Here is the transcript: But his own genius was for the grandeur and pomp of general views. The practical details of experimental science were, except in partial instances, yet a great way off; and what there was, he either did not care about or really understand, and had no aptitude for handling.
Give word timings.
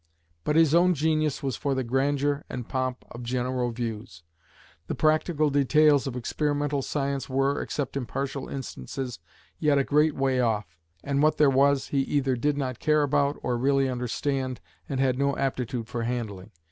But 0.43 0.55
his 0.55 0.73
own 0.73 0.95
genius 0.95 1.43
was 1.43 1.55
for 1.55 1.75
the 1.75 1.83
grandeur 1.83 2.43
and 2.49 2.67
pomp 2.67 3.05
of 3.11 3.21
general 3.21 3.69
views. 3.69 4.23
The 4.87 4.95
practical 4.95 5.51
details 5.51 6.07
of 6.07 6.15
experimental 6.15 6.81
science 6.81 7.29
were, 7.29 7.61
except 7.61 7.95
in 7.95 8.07
partial 8.07 8.49
instances, 8.49 9.19
yet 9.59 9.77
a 9.77 9.83
great 9.83 10.15
way 10.15 10.39
off; 10.39 10.75
and 11.03 11.21
what 11.21 11.37
there 11.37 11.51
was, 11.51 11.89
he 11.89 11.99
either 11.99 12.35
did 12.35 12.57
not 12.57 12.79
care 12.79 13.03
about 13.03 13.37
or 13.43 13.59
really 13.59 13.87
understand, 13.87 14.59
and 14.89 14.99
had 14.99 15.19
no 15.19 15.37
aptitude 15.37 15.87
for 15.87 16.01
handling. 16.01 16.49